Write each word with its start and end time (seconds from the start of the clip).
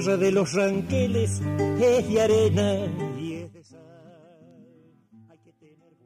tierra 0.00 0.16
de 0.16 0.32
los 0.32 0.52
ranqueles 0.54 1.42
es 1.78 2.08
de 2.08 2.20
arena 2.22 2.86
y 3.18 3.34
es 3.34 3.52
de 3.52 3.64
sal. 3.64 3.80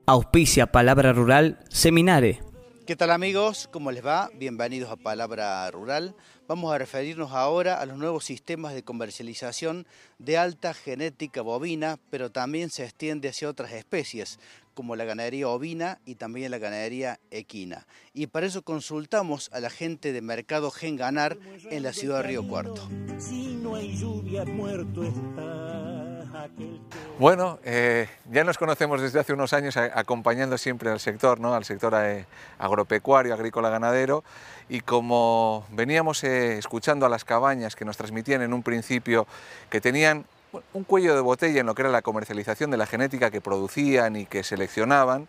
Auspicia 0.07 0.73
Palabra 0.73 1.13
Rural 1.13 1.61
Seminare. 1.69 2.41
¿Qué 2.87 2.97
tal 2.97 3.13
amigos? 3.13 3.69
¿Cómo 3.71 3.93
les 3.93 4.05
va? 4.05 4.31
Bienvenidos 4.35 4.91
a 4.91 4.97
Palabra 4.97 5.71
Rural. 5.71 6.17
Vamos 6.49 6.75
a 6.75 6.79
referirnos 6.79 7.31
ahora 7.33 7.81
a 7.81 7.87
los 7.87 7.97
nuevos 7.97 8.25
sistemas 8.25 8.75
de 8.75 8.83
comercialización 8.83 9.87
de 10.19 10.39
alta 10.39 10.75
genética 10.75 11.43
bovina, 11.43 11.99
pero 12.11 12.33
también 12.33 12.71
se 12.71 12.85
extiende 12.85 13.29
hacia 13.29 13.49
otras 13.49 13.73
especies, 13.73 14.41
como 14.75 14.97
la 14.97 15.05
ganadería 15.05 15.49
ovina 15.49 15.99
y 16.05 16.17
también 16.17 16.51
la 16.51 16.59
ganadería 16.59 17.21
equina. 17.31 17.87
Y 18.13 18.27
para 18.27 18.47
eso 18.47 18.63
consultamos 18.63 19.51
a 19.53 19.61
la 19.61 19.71
gente 19.71 20.13
de 20.13 20.21
Mercado 20.21 20.71
Gen 20.71 20.97
Ganar 20.97 21.39
en 21.71 21.83
la 21.83 21.93
ciudad 21.93 22.19
de 22.19 22.23
Río 22.29 22.47
Cuarto. 22.47 22.89
Si 23.19 23.55
no 23.57 23.77
hay 23.77 23.97
lluvia, 23.97 24.45
muerto 24.45 25.03
está 25.05 26.45
aquel 26.45 26.81
que... 26.91 26.99
Bueno, 27.19 27.61
eh, 27.65 28.09
ya 28.31 28.43
nos 28.43 28.59
conocemos 28.59 29.01
desde 29.01 29.21
hace 29.21 29.33
unos 29.33 29.53
años 29.53 29.77
a- 29.77 29.99
acompañando 29.99 30.59
siempre 30.59 30.91
al 30.91 30.99
sector, 30.99 31.39
¿no? 31.39 31.55
al 31.55 31.65
sector 31.65 31.95
eh, 31.97 32.27
agropecuario, 32.59 33.33
agrícola, 33.33 33.71
ganadero, 33.71 34.25
y 34.69 34.81
como 34.81 35.65
veníamos 35.71 36.25
eh, 36.25 36.59
escuchando 36.59 37.07
a 37.07 37.09
las 37.09 37.25
cabañas 37.25 37.77
que 37.77 37.85
nos 37.85 37.97
transmitían 37.97 38.43
en 38.43 38.53
un 38.53 38.63
principio 38.65 39.27
que 39.71 39.81
tenían 39.81 40.25
un 40.73 40.85
cuello 40.85 41.15
de 41.15 41.21
botella 41.21 41.61
en 41.61 41.67
lo 41.67 41.75
que 41.75 41.83
era 41.83 41.91
la 41.91 42.03
comercialización 42.03 42.71
de 42.71 42.77
la 42.77 42.87
genética 42.87 43.31
que 43.31 43.41
producían 43.41 44.17
y 44.17 44.27
que 44.27 44.43
seleccionaban, 44.43 45.29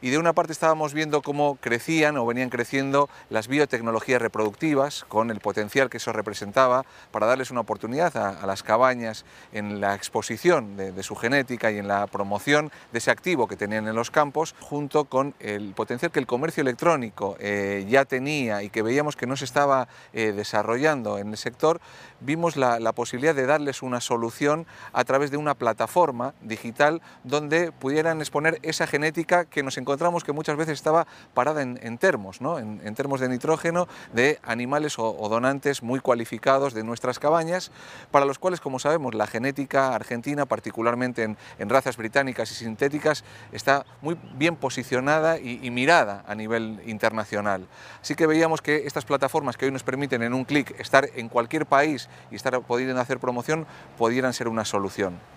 y 0.00 0.10
de 0.10 0.18
una 0.18 0.32
parte 0.32 0.52
estábamos 0.52 0.94
viendo 0.94 1.22
cómo 1.22 1.56
crecían 1.60 2.16
o 2.16 2.26
venían 2.26 2.50
creciendo 2.50 3.08
las 3.30 3.48
biotecnologías 3.48 4.20
reproductivas 4.20 5.04
con 5.08 5.30
el 5.30 5.40
potencial 5.40 5.90
que 5.90 5.96
eso 5.96 6.12
representaba 6.12 6.84
para 7.10 7.26
darles 7.26 7.50
una 7.50 7.60
oportunidad 7.60 8.16
a, 8.16 8.46
las 8.46 8.62
cabañas 8.62 9.24
en 9.52 9.80
la 9.80 9.94
exposición 9.94 10.76
de, 10.76 11.02
su 11.02 11.14
genética 11.16 11.70
y 11.70 11.78
en 11.78 11.88
la 11.88 12.06
promoción 12.06 12.70
de 12.92 12.98
ese 12.98 13.10
activo 13.10 13.48
que 13.48 13.56
tenían 13.56 13.86
en 13.86 13.94
los 13.94 14.10
campos, 14.10 14.54
junto 14.60 15.04
con 15.04 15.34
el 15.40 15.72
potencial 15.74 16.10
que 16.10 16.18
el 16.18 16.26
comercio 16.26 16.60
electrónico 16.60 17.36
eh, 17.38 17.86
ya 17.88 18.04
tenía 18.04 18.62
y 18.62 18.70
que 18.70 18.82
veíamos 18.82 19.16
que 19.16 19.26
no 19.26 19.36
se 19.36 19.44
estaba 19.44 19.88
eh, 20.12 20.32
desarrollando 20.32 21.18
en 21.18 21.28
el 21.28 21.36
sector, 21.36 21.80
vimos 22.20 22.56
la, 22.56 22.80
la 22.80 22.92
posibilidad 22.92 23.34
de 23.34 23.46
darles 23.46 23.82
una 23.82 24.00
solución 24.00 24.66
a 24.92 25.04
través 25.04 25.30
de 25.30 25.36
una 25.36 25.54
plataforma 25.54 26.34
digital 26.40 27.02
donde 27.24 27.72
pudieran 27.72 28.20
exponer 28.20 28.58
esa 28.62 28.86
genética 28.86 29.44
que 29.44 29.62
nos 29.62 29.76
que 30.24 30.32
muchas 30.32 30.56
veces 30.56 30.74
estaba 30.74 31.06
parada 31.32 31.62
en, 31.62 31.98
termos, 31.98 32.40
¿no? 32.40 32.58
en, 32.58 32.94
termos 32.94 33.20
de 33.20 33.28
nitrógeno 33.28 33.88
de 34.12 34.38
animales 34.42 34.98
o, 34.98 35.28
donantes 35.28 35.82
muy 35.82 36.00
cualificados 36.00 36.74
de 36.74 36.84
nuestras 36.84 37.18
cabañas, 37.18 37.70
para 38.10 38.26
los 38.26 38.38
cuales, 38.38 38.60
como 38.60 38.78
sabemos, 38.78 39.14
la 39.14 39.26
genética 39.26 39.94
argentina, 39.94 40.46
particularmente 40.46 41.22
en, 41.22 41.68
razas 41.68 41.96
británicas 41.96 42.50
y 42.52 42.54
sintéticas, 42.54 43.24
está 43.52 43.86
muy 44.02 44.16
bien 44.34 44.56
posicionada 44.56 45.38
y, 45.38 45.70
mirada 45.70 46.24
a 46.26 46.34
nivel 46.34 46.80
internacional. 46.86 47.66
Así 48.00 48.14
que 48.14 48.26
veíamos 48.26 48.62
que 48.62 48.86
estas 48.86 49.04
plataformas 49.04 49.56
que 49.56 49.66
hoy 49.66 49.72
nos 49.72 49.82
permiten 49.82 50.22
en 50.22 50.32
un 50.32 50.44
clic 50.44 50.78
estar 50.80 51.08
en 51.14 51.28
cualquier 51.28 51.66
país 51.66 52.08
y 52.30 52.36
estar 52.36 52.54
hacer 52.98 53.18
promoción, 53.18 53.66
pudieran 53.96 54.32
ser 54.32 54.48
una 54.48 54.64
solución. 54.64 55.35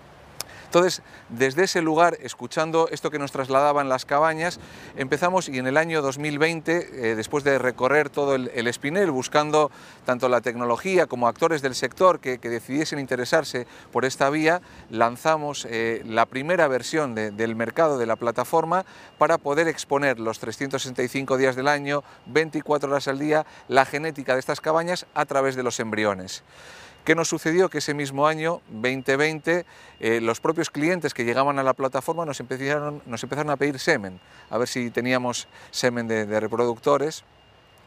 Entonces, 0.70 1.02
desde 1.30 1.64
ese 1.64 1.82
lugar, 1.82 2.16
escuchando 2.22 2.90
esto 2.92 3.10
que 3.10 3.18
nos 3.18 3.32
trasladaban 3.32 3.90
las 3.90 4.06
cabañas, 4.06 4.60
empezamos 4.98 5.50
y 5.50 5.58
en 5.58 5.66
el 5.66 5.78
año 5.78 6.04
2020, 6.04 7.12
eh, 7.12 7.16
después 7.16 7.44
de 7.44 7.58
recorrer 7.58 8.12
todo 8.12 8.36
el, 8.36 8.52
el, 8.54 8.68
Espinel, 8.68 9.10
buscando 9.10 9.72
tanto 10.06 10.30
la 10.30 10.42
tecnología 10.42 11.08
como 11.08 11.28
actores 11.28 11.64
del 11.64 11.74
sector 11.74 12.20
que, 12.20 12.38
decidiesen 12.38 13.00
interesarse 13.00 13.66
por 13.92 14.06
esta 14.06 14.30
vía, 14.30 14.62
lanzamos 14.92 15.66
eh, 15.68 16.04
la 16.06 16.28
primera 16.28 16.68
versión 16.68 17.16
de, 17.16 17.32
del 17.32 17.56
mercado 17.56 17.98
de 17.98 18.06
la 18.06 18.16
plataforma 18.16 18.86
para 19.18 19.40
poder 19.40 19.68
exponer 19.68 20.20
los 20.20 20.38
365 20.38 21.38
días 21.38 21.56
del 21.56 21.68
año, 21.68 22.04
24 22.28 22.92
horas 22.92 23.08
al 23.08 23.18
día, 23.18 23.44
la 23.70 23.86
genética 23.86 24.36
de 24.36 24.40
estas 24.40 24.62
cabañas 24.62 25.08
a 25.16 25.26
través 25.26 25.56
de 25.56 25.64
los 25.64 25.80
embriones. 25.80 26.44
¿Qué 27.10 27.16
nos 27.16 27.28
sucedió? 27.28 27.72
Que 27.72 27.80
ese 27.80 27.96
mismo 27.96 28.28
año, 28.28 28.62
2020, 28.70 29.66
eh, 30.00 30.22
los 30.22 30.40
propios 30.40 30.70
clientes 30.70 31.16
que 31.16 31.26
llegaban 31.26 31.58
a 31.58 31.64
la 31.64 31.74
plataforma 31.74 32.24
nos 32.24 32.40
empezaron, 32.40 33.02
a 33.50 33.58
pedir 33.58 33.80
semen, 33.80 34.20
a 34.52 34.60
ver 34.60 34.68
si 34.68 34.92
teníamos 34.92 35.48
semen 35.72 36.08
de 36.08 36.40
reproductores 36.40 37.24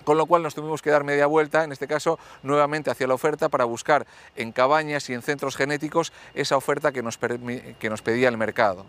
con 0.04 0.16
lo 0.16 0.26
cual 0.26 0.42
nos 0.42 0.54
tuvimos 0.54 0.82
que 0.82 0.90
dar 0.90 1.04
media 1.04 1.26
vuelta, 1.26 1.64
en 1.64 1.72
este 1.72 1.86
caso 1.86 2.18
nuevamente 2.42 2.90
hacia 2.90 3.06
la 3.06 3.14
oferta, 3.14 3.48
para 3.48 3.64
buscar 3.64 4.06
en 4.36 4.52
cabañas 4.52 5.08
y 5.10 5.14
en 5.14 5.22
centros 5.22 5.56
genéticos 5.56 6.12
esa 6.34 6.56
oferta 6.56 6.92
que 6.92 7.02
nos, 7.02 7.18
que 7.18 7.90
nos 7.90 8.02
pedía 8.02 8.28
el 8.28 8.36
mercado. 8.36 8.84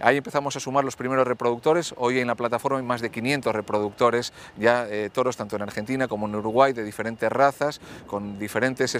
Ahí 0.00 0.16
empezamos 0.16 0.56
a 0.56 0.60
sumar 0.60 0.84
los 0.84 0.96
primeros 0.96 1.26
reproductores, 1.26 1.94
hoy 1.96 2.20
en 2.20 2.26
la 2.26 2.34
plataforma 2.34 2.78
hay 2.78 2.84
más 2.84 3.00
de 3.00 3.10
500 3.10 3.54
reproductores, 3.54 4.32
ya 4.56 4.86
eh, 4.88 5.10
toros 5.12 5.36
tanto 5.36 5.56
en 5.56 5.62
Argentina 5.62 6.08
como 6.08 6.26
en 6.26 6.34
Uruguay, 6.34 6.72
de 6.72 6.84
diferentes 6.84 7.30
razas, 7.30 7.80
con 8.06 8.38
diferentes 8.38 8.96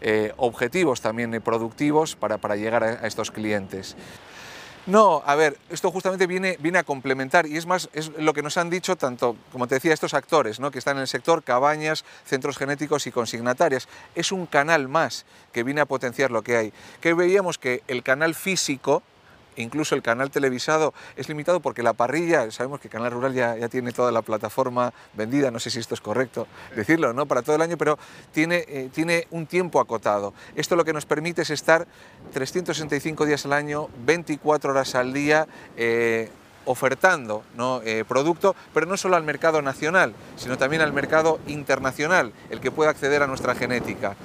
eh, 0.00 0.32
objetivos 0.36 1.00
también 1.00 1.40
productivos 1.42 2.16
para, 2.16 2.38
para 2.38 2.56
llegar 2.56 2.84
a 2.84 3.06
estos 3.06 3.30
clientes. 3.30 3.96
No, 4.86 5.22
a 5.24 5.36
ver, 5.36 5.56
esto 5.70 5.92
justamente 5.92 6.26
viene, 6.26 6.56
viene 6.58 6.78
a 6.78 6.82
complementar 6.82 7.46
y 7.46 7.56
es 7.56 7.66
más, 7.66 7.88
es 7.92 8.10
lo 8.18 8.34
que 8.34 8.42
nos 8.42 8.56
han 8.56 8.68
dicho 8.68 8.96
tanto, 8.96 9.36
como 9.52 9.68
te 9.68 9.76
decía, 9.76 9.94
estos 9.94 10.12
actores 10.12 10.58
¿no? 10.58 10.72
que 10.72 10.80
están 10.80 10.96
en 10.96 11.02
el 11.02 11.08
sector, 11.08 11.44
cabañas, 11.44 12.04
centros 12.24 12.58
genéticos 12.58 13.06
y 13.06 13.12
consignatarias. 13.12 13.86
Es 14.16 14.32
un 14.32 14.46
canal 14.46 14.88
más 14.88 15.24
que 15.52 15.62
viene 15.62 15.82
a 15.82 15.86
potenciar 15.86 16.32
lo 16.32 16.42
que 16.42 16.56
hay. 16.56 16.72
Que 17.00 17.14
veíamos 17.14 17.58
que 17.58 17.84
el 17.86 18.02
canal 18.02 18.34
físico, 18.34 19.04
incluso 19.56 19.94
el 19.94 20.02
canal 20.02 20.30
televisado 20.30 20.94
es 21.16 21.28
limitado 21.28 21.60
porque 21.60 21.82
la 21.82 21.92
parrilla, 21.92 22.50
sabemos 22.50 22.80
que 22.80 22.88
Canal 22.88 23.10
Rural 23.10 23.34
ya, 23.34 23.56
ya, 23.56 23.68
tiene 23.68 23.92
toda 23.92 24.12
la 24.12 24.22
plataforma 24.22 24.92
vendida, 25.14 25.50
no 25.50 25.58
sé 25.58 25.70
si 25.70 25.78
esto 25.78 25.94
es 25.94 26.00
correcto 26.00 26.46
decirlo, 26.74 27.12
¿no? 27.12 27.26
Para 27.26 27.42
todo 27.42 27.56
el 27.56 27.62
año, 27.62 27.76
pero 27.76 27.98
tiene, 28.32 28.64
eh, 28.68 28.90
tiene 28.92 29.26
un 29.30 29.46
tiempo 29.46 29.80
acotado. 29.80 30.34
Esto 30.54 30.76
lo 30.76 30.84
que 30.84 30.92
nos 30.92 31.06
permite 31.06 31.42
es 31.42 31.50
estar 31.50 31.86
365 32.32 33.26
días 33.26 33.44
al 33.44 33.52
año, 33.52 33.88
24 34.04 34.70
horas 34.70 34.94
al 34.94 35.12
día, 35.12 35.46
eh, 35.76 36.30
ofertando 36.64 37.42
¿no? 37.56 37.80
eh, 37.84 38.04
producto, 38.06 38.54
pero 38.72 38.86
no 38.86 38.96
solo 38.96 39.16
al 39.16 39.24
mercado 39.24 39.62
nacional, 39.62 40.14
sino 40.36 40.58
también 40.58 40.82
al 40.82 40.92
mercado 40.92 41.40
internacional, 41.46 42.32
el 42.50 42.60
que 42.60 42.70
pueda 42.70 42.90
acceder 42.90 43.22
a 43.22 43.26
nuestra 43.26 43.54
genética. 43.54 44.16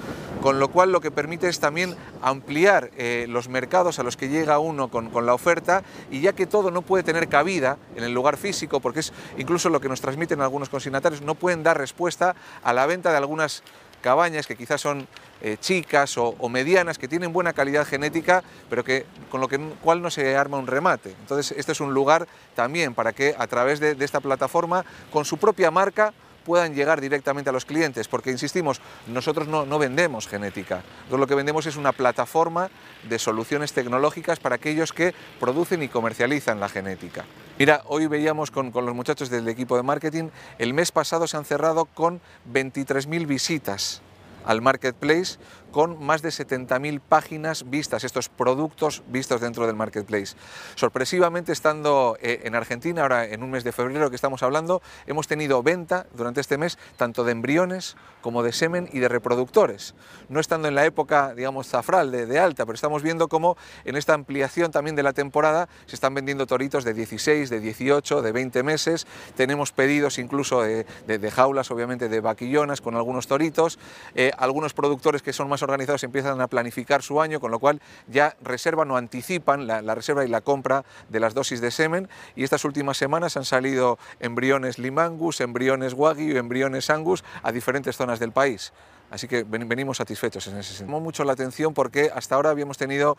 Con 0.42 0.60
lo 0.60 0.70
cual 0.70 0.92
lo 0.92 1.02
que 1.02 1.12
permite 1.12 1.50
es 1.50 1.60
también 1.60 1.96
ampliar 2.22 2.92
eh, 2.98 3.26
los 3.28 3.50
mercados 3.50 4.00
a 4.00 4.04
los 4.04 4.18
que 4.18 4.30
llega 4.30 4.60
uno 4.60 4.90
con, 4.90 5.10
con, 5.10 5.26
la 5.26 5.34
oferta 5.34 5.84
y 6.12 6.22
ya 6.22 6.34
que 6.34 6.46
todo 6.46 6.72
no 6.72 6.82
puede 6.82 7.04
tener 7.04 7.28
cabida 7.28 7.78
en 7.96 8.04
el 8.04 8.14
lugar 8.14 8.38
físico, 8.38 8.80
porque 8.80 9.00
es 9.00 9.14
incluso 9.38 9.70
lo 9.70 9.82
que 9.82 9.90
nos 9.90 10.02
transmiten 10.02 10.42
algunos 10.42 10.70
consignatarios, 10.70 11.22
no 11.22 11.36
pueden 11.36 11.64
dar 11.64 11.78
respuesta 11.78 12.36
a 12.64 12.74
la 12.74 12.86
venta 12.86 13.12
de 13.12 13.18
algunas 13.18 13.64
cabañas 14.02 14.48
que 14.48 14.56
quizás 14.56 14.80
son 14.80 15.08
eh, 15.42 15.58
chicas 15.60 16.18
o, 16.18 16.50
medianas, 16.50 16.98
que 16.98 17.08
tienen 17.08 17.34
buena 17.34 17.54
calidad 17.54 17.86
genética, 17.86 18.44
pero 18.70 18.84
que, 18.84 19.06
con 19.30 19.42
lo 19.42 19.48
que, 19.48 19.60
cual 19.84 20.02
no 20.02 20.10
se 20.10 20.36
arma 20.36 20.58
un 20.58 20.68
remate. 20.68 21.16
Entonces, 21.20 21.58
este 21.58 21.72
es 21.72 21.82
un 21.82 21.94
lugar 21.94 22.28
también 22.56 22.94
para 22.94 23.14
que 23.14 23.36
a 23.38 23.48
través 23.48 23.80
de 23.80 23.98
esta 24.00 24.20
plataforma, 24.20 24.86
con 25.12 25.26
su 25.26 25.38
propia 25.38 25.72
marca, 25.72 26.14
puedan 26.48 26.74
llegar 26.74 27.02
directamente 27.02 27.50
a 27.50 27.54
los 27.54 27.66
clientes, 27.66 28.08
porque 28.08 28.32
insistimos, 28.32 28.80
nosotros 29.06 29.50
no, 29.50 29.66
no, 29.66 29.78
vendemos 29.78 30.30
genética, 30.30 30.82
lo 31.12 31.28
que 31.28 31.36
vendemos 31.36 31.66
es 31.66 31.76
una 31.76 31.92
plataforma 31.92 32.70
de 33.04 33.20
soluciones 33.20 33.74
tecnológicas 33.74 34.40
para 34.40 34.56
aquellos 34.56 34.94
que 34.94 35.14
producen 35.42 35.84
y 35.84 35.90
comercializan 35.90 36.62
la 36.62 36.70
genética. 36.70 37.26
Mira, 37.60 37.82
hoy 37.88 38.08
veíamos 38.08 38.50
con, 38.50 38.72
con 38.72 38.86
los 38.86 38.96
muchachos 38.96 39.30
del 39.30 39.50
equipo 39.50 39.76
de 39.76 39.84
marketing, 39.84 40.30
el 40.58 40.74
mes 40.74 40.94
pasado 40.94 41.28
se 41.28 41.36
han 41.36 41.44
cerrado 41.44 41.84
con 41.84 42.22
23.000 42.50 43.28
visitas 43.28 44.02
al 44.46 44.62
marketplace 44.62 45.38
con 45.78 46.04
más 46.04 46.24
de 46.24 46.30
70.000 46.30 47.00
páginas 47.00 47.70
vistas, 47.70 48.04
estos 48.04 48.30
productos 48.30 49.04
vistos 49.10 49.42
dentro 49.42 49.68
del 49.68 49.76
marketplace. 49.76 50.36
Sorpresivamente, 50.74 51.52
estando 51.52 52.18
eh, 52.20 52.42
en 52.46 52.56
Argentina, 52.56 53.04
ahora 53.04 53.26
en 53.26 53.44
un 53.44 53.52
mes 53.52 53.64
de 53.64 53.72
febrero 53.72 54.10
que 54.10 54.16
estamos 54.16 54.42
hablando, 54.42 54.82
hemos 55.06 55.28
tenido 55.28 55.62
venta 55.62 56.08
durante 56.16 56.42
este 56.42 56.58
mes 56.58 56.80
tanto 56.96 57.24
de 57.24 57.32
embriones 57.32 57.96
como 58.22 58.42
de 58.42 58.54
semen 58.54 58.90
y 58.92 58.98
de 58.98 59.08
reproductores. 59.08 59.94
No 60.30 60.40
estando 60.40 60.68
en 60.68 60.74
la 60.74 60.84
época, 60.84 61.36
digamos, 61.36 61.68
zafral 61.68 62.10
de, 62.10 62.26
de 62.26 62.40
alta, 62.40 62.66
pero 62.66 62.74
estamos 62.74 63.04
viendo 63.04 63.28
cómo 63.28 63.56
en 63.86 63.98
esta 63.98 64.16
ampliación 64.16 64.72
también 64.72 64.96
de 64.96 65.04
la 65.04 65.14
temporada 65.14 65.70
se 65.86 65.94
están 65.94 66.16
vendiendo 66.16 66.48
toritos 66.48 66.86
de 66.86 66.96
16, 66.96 67.52
de 67.52 67.60
18, 67.60 68.24
de 68.24 68.32
20 68.32 68.64
meses. 68.64 69.06
Tenemos 69.36 69.74
pedidos 69.74 70.18
incluso 70.18 70.64
de, 70.64 70.88
de, 71.06 71.20
de 71.20 71.30
jaulas, 71.30 71.70
obviamente, 71.70 72.10
de 72.10 72.20
vaquillonas 72.20 72.82
con 72.82 72.96
algunos 72.96 73.28
toritos. 73.28 73.78
Eh, 74.16 74.32
algunos 74.40 74.74
productores 74.74 75.22
que 75.22 75.34
son 75.34 75.48
más 75.48 75.62
organizados 75.68 76.04
empiezan 76.04 76.42
a 76.42 76.48
planificar 76.48 77.02
su 77.02 77.22
año, 77.22 77.40
con 77.40 77.52
lo 77.52 77.60
cual 77.60 77.82
ya 78.08 78.36
reservan 78.42 78.90
o 78.92 78.98
anticipan 78.98 79.68
la, 79.68 79.96
reserva 79.96 80.26
y 80.26 80.28
la 80.28 80.42
compra 80.42 80.86
de 81.10 81.20
las 81.20 81.34
dosis 81.34 81.62
de 81.62 81.72
semen. 81.72 82.10
Y 82.36 82.44
estas 82.44 82.66
últimas 82.66 82.98
semanas 82.98 83.38
han 83.38 83.46
salido 83.46 84.00
embriones 84.20 84.80
limangus, 84.80 85.42
embriones 85.42 85.94
wagyu, 85.94 86.38
embriones 86.38 86.90
angus 86.90 87.24
a 87.44 87.52
diferentes 87.52 87.96
zonas 87.96 88.20
del 88.20 88.32
país. 88.32 88.74
Así 89.10 89.28
que 89.28 89.44
venimos 89.44 89.98
satisfechos 89.98 90.48
en 90.48 90.58
ese 90.58 90.70
sentido. 90.70 90.88
Llamó 90.88 91.00
mucho 91.00 91.24
la 91.24 91.34
atención 91.34 91.74
porque 91.74 92.12
hasta 92.14 92.36
ahora 92.36 92.50
habíamos 92.50 92.78
tenido 92.78 93.18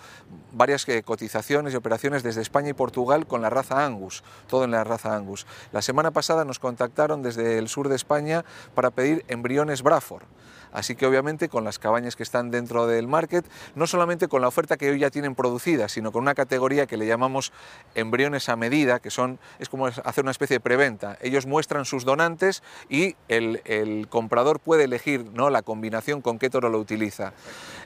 varias 0.52 0.87
eh, 0.88 1.02
cotizaciones 1.02 1.73
y 1.73 1.76
operaciones 1.76 2.23
desde 2.23 2.43
España 2.43 2.70
y 2.70 2.75
Portugal 2.75 3.26
con 3.26 3.40
la 3.40 3.49
raza 3.49 3.85
Angus, 3.85 4.23
todo 4.49 4.64
en 4.64 4.70
la 4.70 4.85
raza 4.85 5.14
Angus. 5.14 5.46
La 5.73 5.81
semana 5.81 6.11
pasada 6.11 6.44
nos 6.44 6.58
contactaron 6.58 7.23
desde 7.23 7.58
el 7.58 7.69
sur 7.69 7.88
de 7.88 7.96
España 7.96 8.44
para 8.75 8.90
pedir 8.90 9.25
embriones 9.29 9.82
Braford. 9.82 10.25
Así 10.73 10.94
que 10.94 11.06
obviamente 11.06 11.49
con 11.49 11.64
las 11.64 11.79
cabañas 11.79 12.17
que 12.17 12.23
están 12.23 12.50
dentro 12.50 12.87
del 12.87 13.08
market, 13.08 13.44
no 13.75 13.87
solamente 13.87 14.29
con 14.29 14.43
la 14.43 14.49
oferta 14.49 14.76
que 14.76 14.90
hoy 14.90 14.99
ya 14.99 15.11
tienen 15.11 15.35
producida, 15.35 15.88
sino 15.88 16.12
con 16.12 16.23
una 16.23 16.35
categoría 16.35 16.87
que 16.87 16.96
le 16.96 17.06
llamamos 17.06 17.52
embriones 17.94 18.49
a 18.49 18.56
medida, 18.56 19.00
que 19.00 19.11
son, 19.11 19.38
es 19.58 19.69
como 19.69 19.87
hacer 19.87 20.25
una 20.25 20.31
especie 20.31 20.56
de 20.56 20.61
preventa. 20.61 21.17
Ellos 21.20 21.46
muestran 21.46 21.85
sus 21.85 22.05
donantes 22.05 22.62
y 22.88 23.17
el, 23.29 23.62
el 23.64 24.08
comprador 24.08 24.61
puede 24.61 24.85
elegir 24.85 25.31
¿no? 25.32 25.50
la 25.50 25.62
combinación 25.78 26.20
con 26.22 26.40
qué 26.40 26.50
toro 26.50 26.69
lo 26.69 26.80
utiliza. 26.80 27.32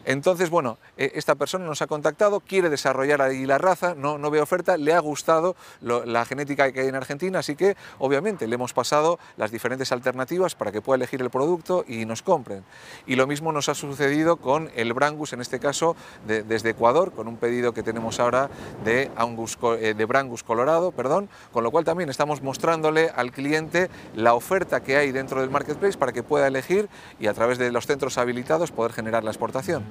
Entonces, 0.04 0.50
bueno, 0.50 0.78
e, 0.96 1.12
esta 1.14 1.34
persona 1.34 1.64
nos 1.64 1.82
ha 1.82 1.86
contactado, 1.86 2.40
quiere 2.40 2.70
desarrollar 2.70 3.22
ahí 3.22 3.46
la 3.46 3.58
raza, 3.58 3.94
no, 3.94 4.18
ve 4.30 4.40
oferta, 4.40 4.76
le 4.76 4.92
ha 4.92 4.98
gustado 5.00 5.54
la 5.80 6.24
genética 6.24 6.72
que 6.72 6.80
hay 6.80 6.88
en 6.88 6.94
Argentina, 6.94 7.38
así 7.38 7.54
que 7.56 7.76
obviamente 7.98 8.46
le 8.46 8.54
hemos 8.54 8.72
pasado 8.72 9.18
las 9.36 9.50
diferentes 9.50 9.92
alternativas 9.92 10.54
para 10.54 10.72
que 10.72 10.80
pueda 10.80 10.96
elegir 10.96 11.20
el 11.20 11.30
producto 11.30 11.84
y 11.86 12.04
nos 12.04 12.22
compren. 12.22 12.64
Y 13.06 13.16
lo 13.16 13.26
mismo 13.26 13.52
nos 13.52 13.68
ha 13.68 13.74
sucedido 13.74 14.36
con 14.36 14.70
el 14.74 14.92
Brangus, 14.92 15.32
en 15.32 15.40
este 15.40 15.60
caso 15.60 15.96
desde 16.26 16.70
Ecuador, 16.70 17.12
con 17.12 17.28
un 17.28 17.36
pedido 17.36 17.72
que 17.72 17.82
tenemos 17.82 18.20
ahora 18.20 18.48
de, 18.84 19.10
eh, 19.12 19.94
de 19.94 20.04
Brangus 20.04 20.42
Colorado, 20.42 20.92
perdón, 20.92 21.28
con 21.52 21.62
lo 21.62 21.70
cual 21.70 21.84
también 21.84 22.10
estamos 22.10 22.42
mostrándole 22.42 23.10
al 23.14 23.32
cliente 23.32 23.90
la 24.14 24.34
oferta 24.34 24.82
que 24.82 24.96
hay 24.96 25.12
dentro 25.12 25.40
del 25.40 25.50
marketplace 25.50 25.98
para 25.98 26.12
que 26.12 26.22
pueda 26.22 26.46
elegir 26.46 26.88
y 27.20 27.26
a 27.26 27.34
través 27.34 27.58
de 27.58 27.70
los 27.70 27.86
centros 27.86 28.18
habilitados 28.18 28.72
poder 28.72 28.92
generar 28.92 29.24
la 29.24 29.30
exportación. 29.30 29.84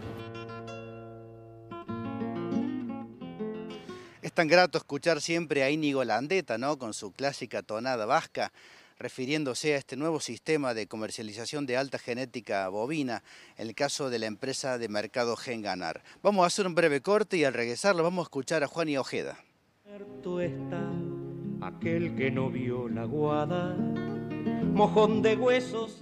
Es 4.21 4.35
tan 4.35 4.47
grato 4.47 4.77
escuchar 4.77 5.19
siempre 5.19 5.63
a 5.63 5.69
Íñigo 5.69 6.03
Landeta, 6.03 6.57
¿no? 6.57 6.77
Con 6.77 6.93
su 6.93 7.11
clásica 7.11 7.63
tonada 7.63 8.05
vasca, 8.05 8.53
refiriéndose 8.97 9.73
a 9.73 9.77
este 9.77 9.97
nuevo 9.97 10.19
sistema 10.19 10.73
de 10.73 10.87
comercialización 10.87 11.65
de 11.65 11.75
alta 11.75 11.97
genética 11.97 12.69
bovina, 12.69 13.23
en 13.57 13.67
el 13.67 13.75
caso 13.75 14.09
de 14.09 14.19
la 14.19 14.27
empresa 14.27 14.77
de 14.77 14.87
mercado 14.87 15.35
Genganar. 15.35 16.03
Vamos 16.21 16.43
a 16.43 16.47
hacer 16.47 16.67
un 16.67 16.75
breve 16.75 17.01
corte 17.01 17.37
y 17.37 17.43
al 17.43 17.53
regresar 17.53 17.95
lo 17.95 18.03
vamos 18.03 18.23
a 18.23 18.27
escuchar 18.27 18.63
a 18.63 18.67
Juan 18.67 18.89
y 18.89 18.97
Ojeda. 18.97 19.37
está 20.39 20.91
aquel 21.61 22.15
que 22.15 22.31
no 22.31 22.49
vio 22.49 22.87
la 22.87 23.05
guada, 23.05 23.75
mojón 23.75 25.21
de 25.23 25.35
huesos. 25.35 25.99